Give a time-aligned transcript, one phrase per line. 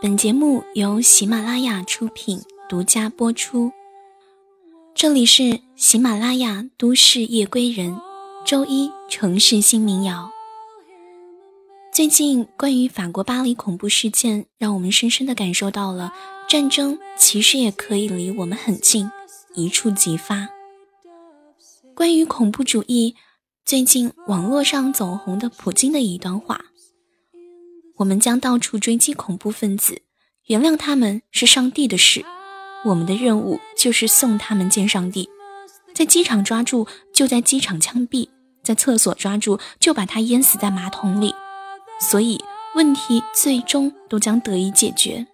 [0.00, 3.72] 本节目由喜马拉雅出品，独家播出。
[4.94, 8.00] 这里是喜马拉雅都市夜归人，
[8.46, 10.30] 周一城市新民谣。
[11.92, 16.12] 最近关于法国巴黎恐怖事件，让我们深深的感受到了
[16.48, 19.10] 战争其实也可以离我们很近，
[19.56, 20.48] 一触即发。
[21.96, 23.16] 关于恐怖主义，
[23.64, 26.66] 最近网络上走红的普京的一段话。
[27.98, 30.02] 我们将到处追击恐怖分子，
[30.46, 32.24] 原谅他们是上帝的事。
[32.84, 35.28] 我们的任务就是送他们见上帝。
[35.92, 38.28] 在机场抓住，就在机场枪毙；
[38.62, 41.34] 在厕所抓住，就把他淹死在马桶里。
[42.00, 42.40] 所以
[42.76, 45.26] 问题最终都将得以解决。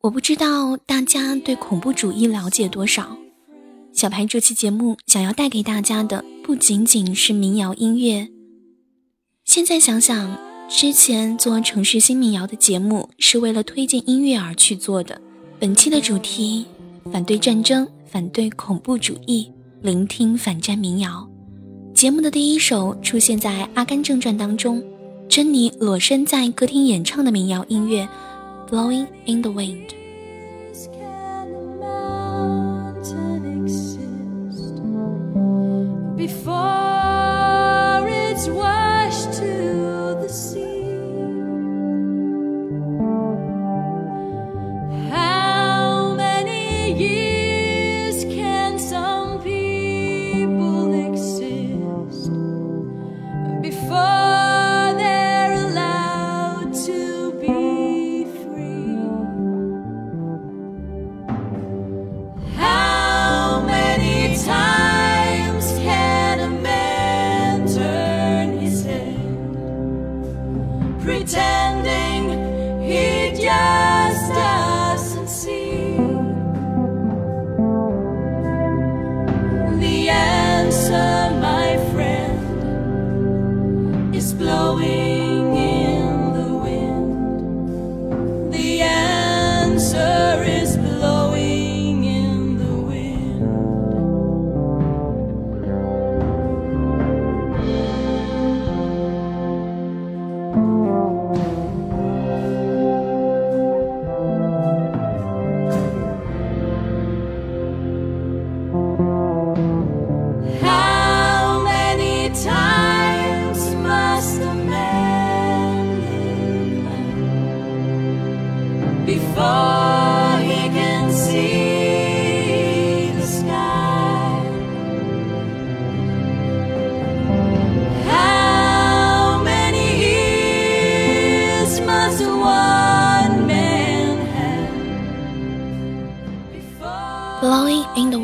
[0.00, 3.16] 我不知道大家对恐怖主义了解多少。
[3.92, 8.28] 小白这期节目想要带给大家的不仅仅是民谣音乐。
[9.44, 10.49] 现在想想。
[10.70, 15.20] 之前做城市新民谣的节目是为了推荐音乐而去做的。
[15.58, 16.64] 本期的主题：
[17.12, 19.50] 反对战争，反对恐怖主义，
[19.82, 21.28] 聆听反战民谣。
[21.92, 24.80] 节目的第一首出现在《阿甘正传》当中，
[25.28, 28.08] 珍妮裸身在歌厅演唱的民谣音乐
[28.70, 29.88] 《Blowing in the Wind》。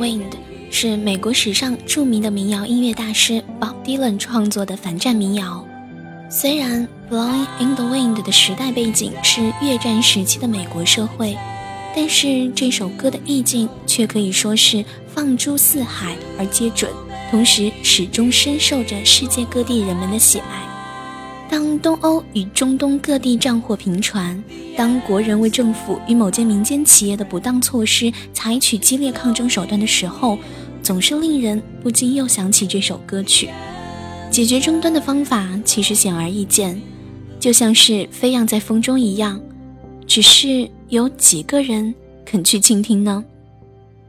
[0.06, 0.36] Wind
[0.70, 5.66] 是美国史上著名的民谣音乐大师 Bob Dylan 创作的反战民谣。
[6.30, 11.36] 虽然《Blowing in the Wind》的时代背景是越战时期的美国社会，
[11.92, 16.88] 但是这首歌的意境却可以说是放诸四海而皆准，
[17.28, 20.65] 同时始终深受着世界各地人们的喜爱。
[21.48, 24.42] 当东欧与中东各地战火频传，
[24.76, 30.38] 当国人为政府与某间民间企业的不当措施采取激烈抗争手段的时候，
[30.82, 33.48] 总是令人不禁又想起这首歌曲。
[34.30, 36.80] 解决争端的方法其实显而易见，
[37.38, 39.40] 就像是飞扬在风中一样，
[40.06, 43.24] 只是有几个人肯去倾听呢？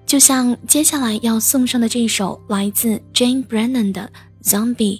[0.05, 4.09] 就像接下来要送上的这首来自 Jane Brennan 的
[4.49, 4.99] 《Zombie》，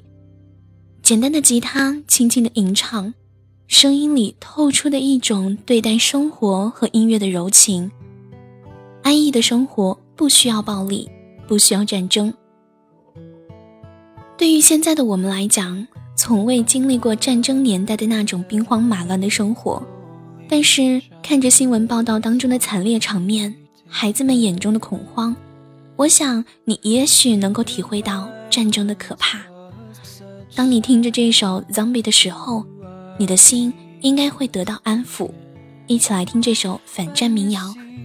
[1.08, 3.14] 简单的吉他，轻轻的吟唱，
[3.70, 7.90] 声音里透出的一种对待生活和音乐的柔情。
[9.04, 11.10] 安逸的生活不需要暴力。
[11.48, 12.34] 不需要战争。
[14.38, 19.82] 对于现在的我们来讲，从未经历过战争年代的那种兵荒马乱的生活，
[20.50, 23.56] 但是看着新闻报道当中的惨烈场面，
[23.88, 25.34] 孩子们眼中的恐慌，
[25.96, 29.40] 我想你也许能够体会到战争的可怕。
[30.57, 32.65] 当你听着这首《Zombie》的时候，
[33.19, 35.31] 你的心应该会得到安抚。
[35.87, 37.61] 一起来听这首反战民谣《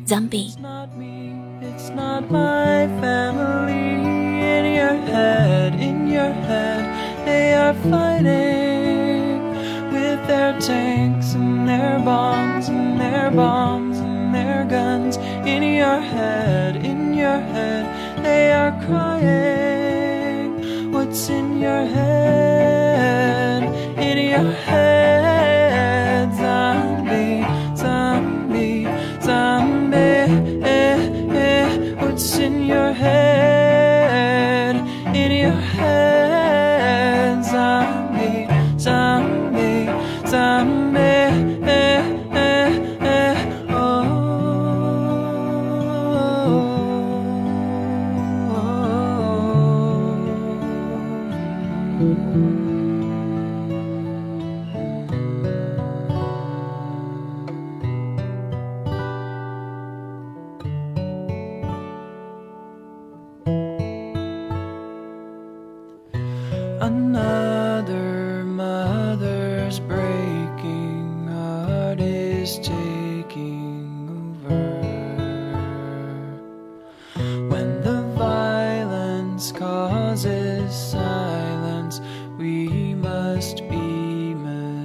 [0.07, 6.85] Zombie》。It's not my family in your head, in your head.
[7.25, 9.53] They are fighting
[9.91, 15.17] with their tanks and their bombs and their bombs and their guns.
[15.45, 17.85] In your head, in your head,
[18.23, 19.70] they are crying.
[21.28, 23.62] In your head?
[23.96, 25.31] In your head,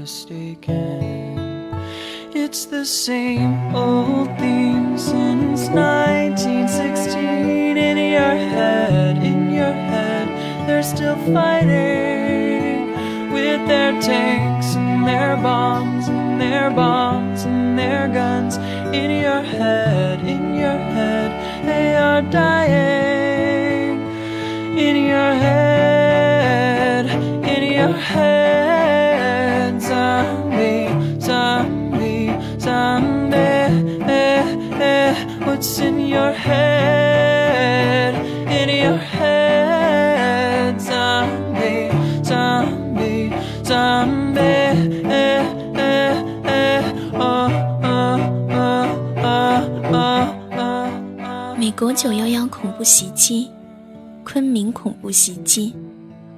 [0.08, 1.36] mistaken.
[2.34, 10.30] It's the same old theme since 1916 in your head, in your head.
[10.66, 12.94] They're still fighting
[13.34, 18.56] with their tanks and their bombs and their bombs and their guns.
[18.96, 21.30] In your head, in your head,
[21.66, 24.00] they are dying.
[24.88, 27.08] In your head,
[27.54, 28.77] in your head,
[35.58, 38.14] what's in your head?
[38.48, 39.48] In your head,
[51.58, 53.50] 美国九幺幺恐怖袭击，
[54.24, 55.76] 昆明恐怖袭击，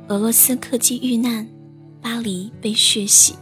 [0.08, 1.46] 俄罗斯客机遇难，
[2.02, 3.36] 巴黎被血洗。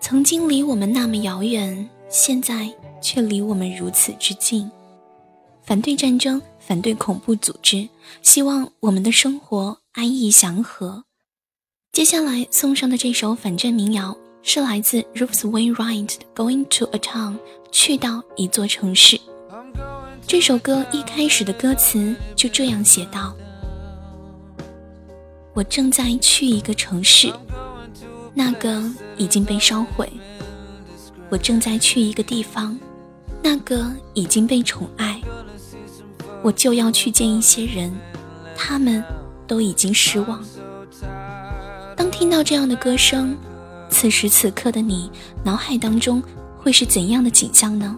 [0.00, 2.68] 曾经离我们那么遥远，现在
[3.02, 4.70] 却离我们如此之近。
[5.64, 7.88] 反对战争，反对恐怖组织，
[8.22, 11.04] 希望我们的生活安逸祥和。
[11.92, 17.34] 接下来送上的这首反战民谣是来自 Ruth Wainwright 的《Going to a Town》，
[17.70, 19.20] 去到一座城市。
[20.26, 23.36] 这首歌一开始的歌词就这样写道
[25.52, 27.32] ：“我正在去一个城市，
[28.32, 28.82] 那个
[29.18, 30.06] 已经被烧毁；
[31.28, 32.78] 我正在去一个地方，
[33.42, 35.20] 那个已经被宠爱。
[36.42, 37.92] 我就要去见一些人，
[38.56, 39.02] 他们
[39.46, 40.42] 都已经失望。”
[41.96, 43.36] 当听到这样的歌声，
[43.88, 45.10] 此时此刻的你
[45.44, 46.22] 脑海当中
[46.58, 47.96] 会是怎样的景象呢？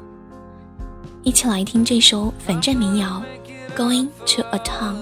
[1.23, 3.23] 一起来听这首反战民谣
[3.79, 4.96] 《Going to a Town》。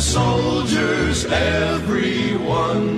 [0.00, 2.95] soldiers, everyone.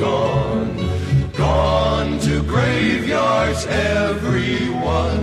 [0.00, 5.17] Gone, gone to graveyards, everyone.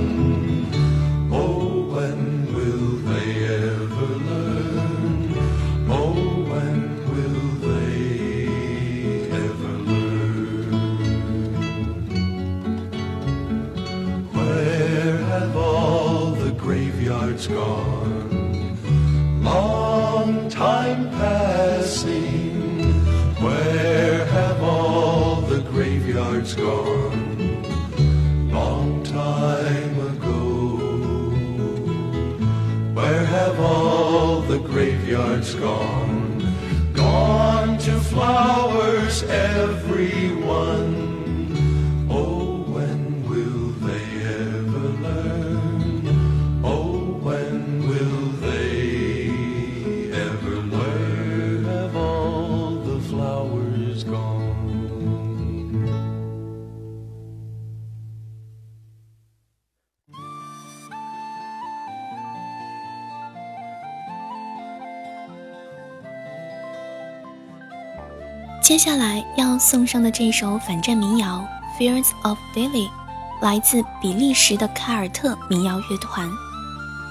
[34.57, 36.53] The graveyards gone?
[36.93, 41.14] Gone to flowers, everyone.
[68.65, 71.47] 接下来要送上的这首反战民谣
[71.79, 72.87] 《Fears of Daily》，
[73.39, 76.27] 来自比利时的凯尔特民谣乐团，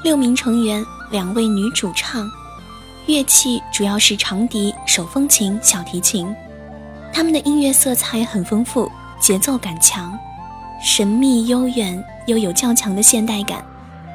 [0.02, 2.28] 六名成员，两位女主唱，
[3.06, 6.26] 乐器主要是长笛、手风琴、小提琴。
[7.12, 10.12] 他们的音乐色彩很丰富，节奏感强，
[10.84, 13.64] 神秘悠远又有较强的现代感。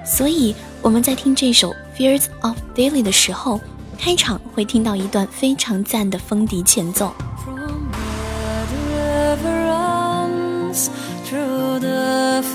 [0.05, 3.61] 所以我们在听这首《Fears of Daily》的时候，
[3.97, 7.13] 开场会听到一段非常赞的风笛前奏。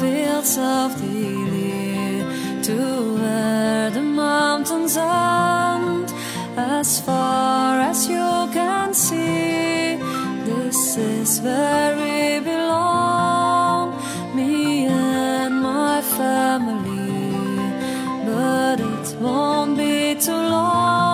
[0.04, 2.20] Fields of Dealey
[2.66, 2.78] to
[3.20, 6.08] where the mountains end,
[6.56, 9.96] as far as you can see,
[10.48, 13.84] this is where we belong,
[14.36, 17.12] me and my family.
[18.28, 21.13] But it won't be too long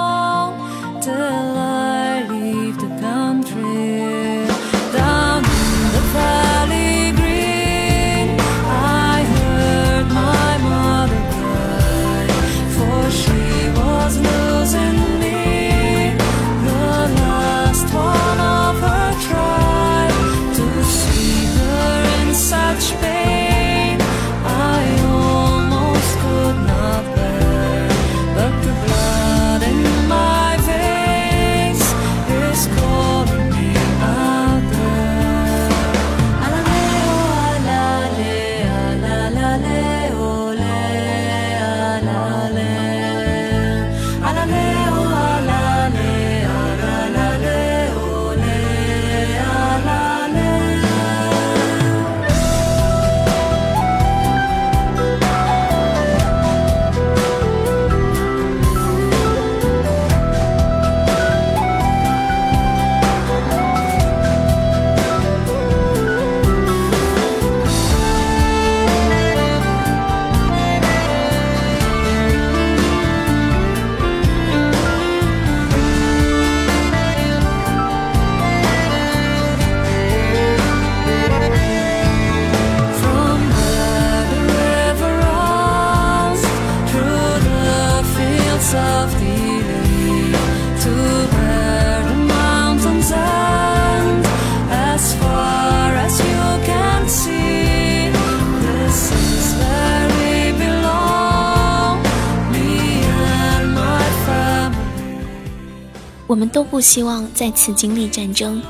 [106.31, 108.63] 我们都不希望再次经历战争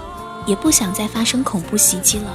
[0.46, 2.34] 也不想再发生恐怖袭击了。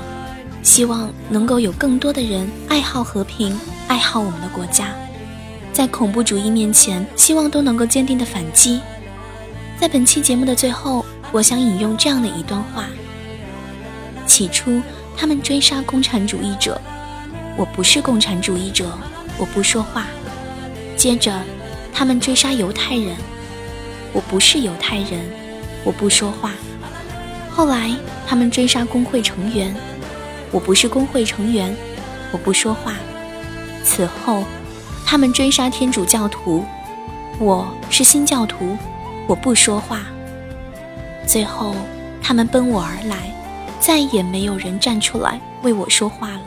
[0.61, 4.93] 希望能够有更多的人爱好和平爱好我们的国家。
[5.75, 8.79] 在恐怖主义面前，希望都能够坚定的反击。
[9.77, 12.85] 在本期节目的最后，我想引用这样的一段话：
[14.25, 14.81] 起初，
[15.17, 16.79] 他们追杀共产主义者，
[17.57, 18.97] 我不是共产主义者，
[19.37, 20.03] 我不说话；
[20.95, 21.41] 接着，
[21.91, 23.13] 他们追杀犹太人，
[24.13, 25.29] 我不是犹太人，
[25.83, 26.51] 我不说话；
[27.51, 27.93] 后来，
[28.25, 29.75] 他们追杀工会成员，
[30.51, 31.75] 我不是工会成员，
[32.31, 32.93] 我不说话；
[33.83, 34.45] 此后，
[35.05, 36.65] 他们追杀天主教徒，
[37.37, 38.75] 我是新教徒。
[39.27, 40.01] 我不说话。
[41.27, 41.75] 最后，
[42.21, 43.31] 他们奔我而来，
[43.79, 46.41] 再也没有人站出来为我说话了。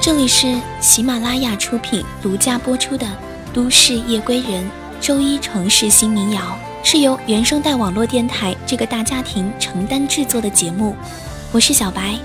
[0.00, 3.06] 这里是喜马拉雅出品、独家播出的
[3.54, 4.64] 《都市夜归人》
[5.00, 10.96] 周一城市新民谣，是由原声带网络电台这个大家庭承担制作的节目。
[11.52, 12.18] 我是小白。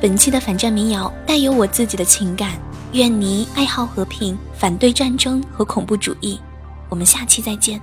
[0.00, 2.52] 本期的反战民谣带有我自己的情感，
[2.92, 6.38] 愿你爱好和平，反对战争和恐怖主义。
[6.88, 7.80] 我们下期再见。